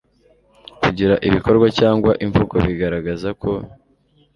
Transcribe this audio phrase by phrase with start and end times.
[0.81, 3.51] kugira ibikorwa cyangwa imvugo bigaragaza ko